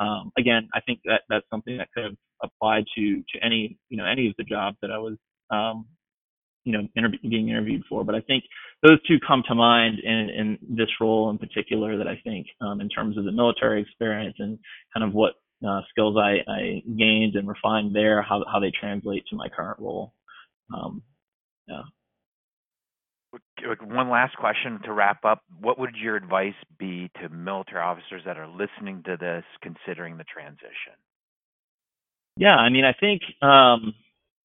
[0.05, 3.97] Um, again, I think that that's something that could have applied to to any you
[3.97, 5.17] know any of the jobs that I was
[5.51, 5.87] um,
[6.65, 8.05] you know being interviewed for.
[8.05, 8.45] But I think
[8.83, 12.81] those two come to mind in, in this role in particular that I think um,
[12.81, 14.59] in terms of the military experience and
[14.95, 15.35] kind of what
[15.67, 19.79] uh, skills I, I, gained and refined there, how how they translate to my current
[19.79, 20.13] role.
[20.75, 21.03] Um,
[21.69, 21.83] yeah.
[23.83, 25.43] One last question to wrap up.
[25.61, 30.25] What would your advice be to military officers that are listening to this, considering the
[30.25, 30.97] transition?
[32.37, 33.95] Yeah, I mean, I think um,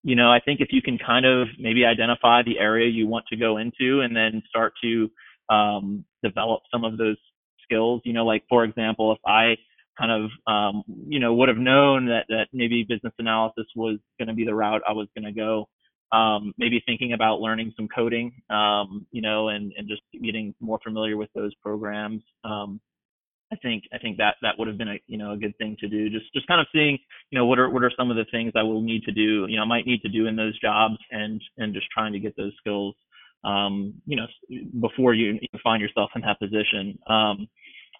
[0.06, 3.26] you know, I think if you can kind of maybe identify the area you want
[3.28, 5.10] to go into and then start to
[5.50, 7.18] um, develop some of those
[7.64, 9.56] skills, you know, like for example, if I
[9.98, 14.28] kind of, um, you know, would have known that, that maybe business analysis was going
[14.28, 15.68] to be the route I was going to go,
[16.12, 20.80] um, maybe thinking about learning some coding, um, you know, and, and just getting more
[20.84, 22.24] familiar with those programs.
[22.44, 22.80] Um,
[23.52, 25.78] I think I think that that would have been a you know a good thing
[25.80, 26.10] to do.
[26.10, 26.98] Just just kind of seeing
[27.30, 29.46] you know what are what are some of the things I will need to do.
[29.48, 32.20] You know, I might need to do in those jobs, and and just trying to
[32.20, 32.96] get those skills.
[33.44, 34.26] Um, you know,
[34.82, 36.98] before you find yourself in that position.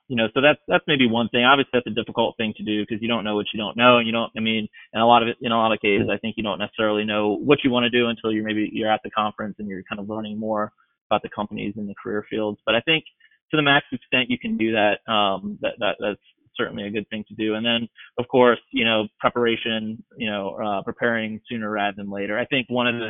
[0.08, 1.44] You know, so that's that's maybe one thing.
[1.44, 3.98] Obviously, that's a difficult thing to do because you don't know what you don't know,
[3.98, 4.32] and you don't.
[4.38, 6.44] I mean, in a lot of it, in a lot of cases, I think you
[6.44, 9.56] don't necessarily know what you want to do until you're maybe you're at the conference
[9.58, 10.72] and you're kind of learning more
[11.10, 12.60] about the companies and the career fields.
[12.66, 13.04] But I think
[13.52, 16.22] to the max extent you can do that, um, that, that that's
[16.56, 17.56] certainly a good thing to do.
[17.56, 17.88] And then,
[18.18, 22.38] of course, you know, preparation, you know, uh, preparing sooner rather than later.
[22.38, 23.10] I think one of the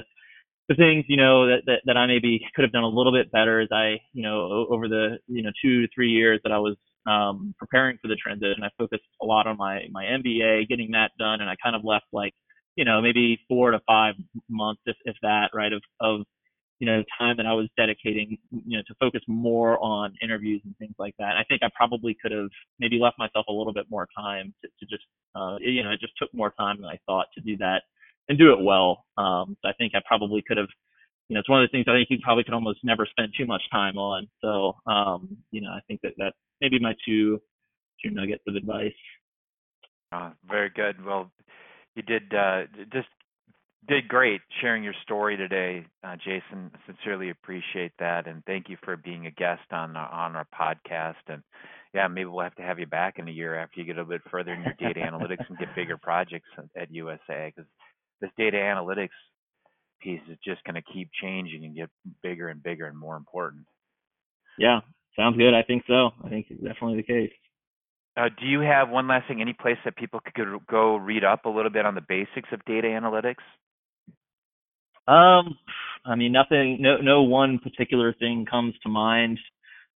[0.69, 3.31] the things you know that, that that I maybe could have done a little bit
[3.31, 6.59] better as I you know over the you know two to three years that I
[6.59, 6.75] was
[7.07, 11.11] um, preparing for the transition, I focused a lot on my my MBA, getting that
[11.19, 12.33] done, and I kind of left like
[12.75, 14.15] you know maybe four to five
[14.49, 16.21] months if if that right of of
[16.79, 20.77] you know, time that I was dedicating, you know, to focus more on interviews and
[20.77, 21.37] things like that.
[21.37, 22.49] I think I probably could have
[22.79, 25.03] maybe left myself a little bit more time to, to just,
[25.35, 27.83] uh, you know, it just took more time than I thought to do that
[28.29, 29.05] and do it well.
[29.17, 30.67] Um, so I think I probably could have,
[31.29, 33.33] you know, it's one of the things I think you probably could almost never spend
[33.37, 34.27] too much time on.
[34.41, 37.39] So, um, you know, I think that that maybe my two,
[38.03, 38.93] two nuggets of advice.
[40.11, 41.03] Uh, very good.
[41.03, 41.31] Well,
[41.95, 43.07] you did uh, just
[43.87, 46.71] did great sharing your story today, uh, Jason.
[46.85, 51.15] Sincerely appreciate that, and thank you for being a guest on uh, on our podcast.
[51.27, 51.43] And
[51.93, 54.01] yeah, maybe we'll have to have you back in a year after you get a
[54.01, 57.69] little bit further in your data analytics and get bigger projects at USAA, because
[58.21, 59.09] this data analytics
[60.01, 61.89] piece is just going to keep changing and get
[62.23, 63.65] bigger and bigger and more important.
[64.57, 64.81] Yeah,
[65.17, 65.53] sounds good.
[65.53, 66.11] I think so.
[66.23, 67.31] I think it's definitely the case.
[68.17, 69.41] Uh, do you have one last thing?
[69.41, 72.63] Any place that people could go read up a little bit on the basics of
[72.65, 73.43] data analytics?
[75.07, 75.57] Um,
[76.05, 79.37] I mean, nothing, no, no one particular thing comes to mind.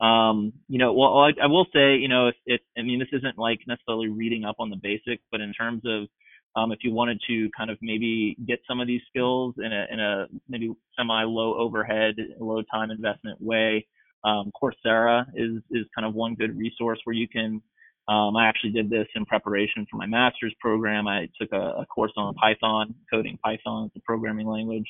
[0.01, 3.09] Um, you know, well, I, I will say, you know, if it, I mean, this
[3.13, 6.09] isn't like necessarily reading up on the basics, but in terms of,
[6.57, 9.87] um, if you wanted to kind of maybe get some of these skills in a,
[9.93, 13.87] in a maybe semi low overhead, low time investment way,
[14.25, 17.63] um, Coursera is, is kind of one good resource where you can,
[18.09, 21.07] um, I actually did this in preparation for my master's program.
[21.07, 24.87] I took a, a course on Python, coding Python, it's a programming language,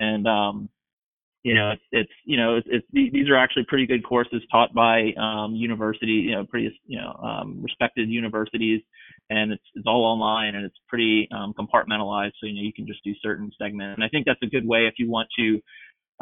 [0.00, 0.68] and um,
[1.42, 4.72] you know, it's, it's you know, it's, it's, these are actually pretty good courses taught
[4.74, 8.80] by um, university, you know, pretty you know um, respected universities,
[9.30, 12.32] and it's it's all online and it's pretty um, compartmentalized.
[12.40, 14.66] So you know, you can just do certain segments, and I think that's a good
[14.66, 15.60] way if you want to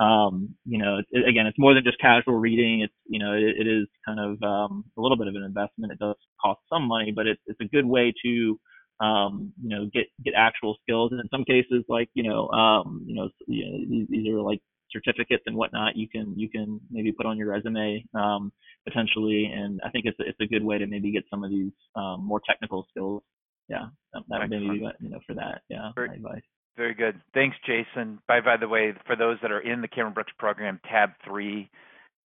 [0.00, 2.80] um, you know, it, again, it's more than just casual reading.
[2.80, 5.92] It's, you know, it, it is kind of um, a little bit of an investment.
[5.92, 8.58] It does cost some money, but it's, it's a good way to,
[9.00, 11.12] um, you know, get get actual skills.
[11.12, 14.40] And in some cases, like, you know, um, you know, you know these, these are
[14.40, 14.60] like
[14.92, 15.96] certificates and whatnot.
[15.96, 18.52] You can you can maybe put on your resume um,
[18.86, 21.50] potentially, and I think it's a, it's a good way to maybe get some of
[21.50, 23.22] these um, more technical skills.
[23.68, 25.62] Yeah, that, that maybe you know for that.
[25.68, 26.42] Yeah, my advice.
[26.76, 27.20] Very good.
[27.34, 28.18] Thanks, Jason.
[28.26, 31.70] By by the way, for those that are in the Cameron Brooks program, tab three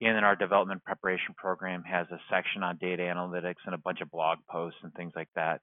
[0.00, 4.10] in our development preparation program has a section on data analytics and a bunch of
[4.10, 5.60] blog posts and things like that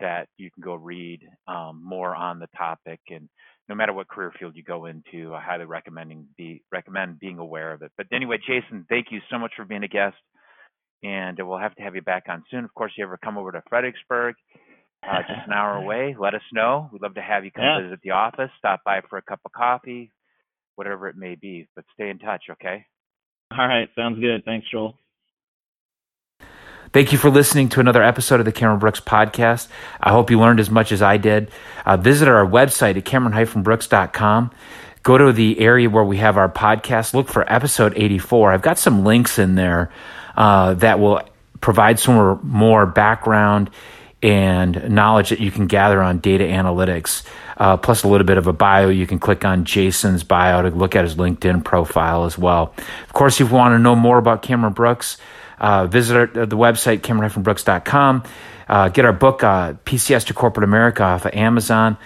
[0.00, 3.00] that you can go read um, more on the topic.
[3.10, 3.28] And
[3.68, 7.72] no matter what career field you go into, I highly recommending be recommend being aware
[7.72, 7.92] of it.
[7.96, 10.16] But anyway, Jason, thank you so much for being a guest,
[11.02, 12.64] and we'll have to have you back on soon.
[12.64, 14.34] Of course, you ever come over to Fredericksburg,
[15.08, 16.88] uh, just an hour away, let us know.
[16.92, 17.82] We'd love to have you come Yeah.
[17.82, 20.12] visit the office, stop by for a cup of coffee,
[20.76, 21.68] whatever it may be.
[21.76, 22.84] But stay in touch, okay?
[23.50, 24.44] All right, sounds good.
[24.44, 24.98] Thanks, Joel.
[26.90, 29.68] Thank you for listening to another episode of the Cameron Brooks Podcast.
[30.00, 31.50] I hope you learned as much as I did.
[31.84, 34.50] Uh, visit our website at cameron-brooks.com.
[35.02, 37.12] Go to the area where we have our podcast.
[37.12, 38.52] Look for episode 84.
[38.52, 39.92] I've got some links in there
[40.34, 41.20] uh, that will
[41.60, 43.70] provide some more, background
[44.22, 47.22] and knowledge that you can gather on data analytics,
[47.58, 48.88] uh, plus a little bit of a bio.
[48.88, 52.74] You can click on Jason's bio to look at his LinkedIn profile as well.
[53.04, 55.18] Of course, if you want to know more about Cameron Brooks,
[55.60, 58.22] uh, visit our, the website, cameron-brooks.com.
[58.68, 61.96] Uh, get our book, uh, PCS to Corporate America, off of Amazon.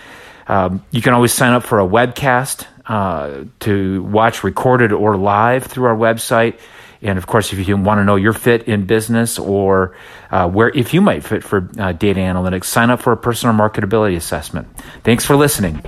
[0.46, 5.64] Um, you can always sign up for a webcast uh, to watch recorded or live
[5.64, 6.58] through our website.
[7.00, 9.96] And of course, if you want to know your fit in business or
[10.30, 13.54] uh, where if you might fit for uh, data analytics, sign up for a personal
[13.56, 14.68] marketability assessment.
[15.02, 15.82] Thanks for listening.